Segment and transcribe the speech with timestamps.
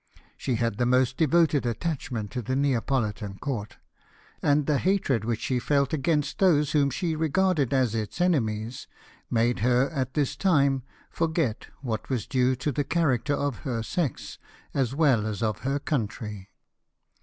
[0.35, 3.77] She had the most devoted attachment to the Neapolitan court;
[4.41, 8.87] and the hatred which she felt against those whom she regarded as its enemies
[9.29, 11.89] made her at this time forget 188 LIFE OF NELSON.
[11.91, 14.39] what was due to the character of her sex
[14.73, 16.49] as well as of her country.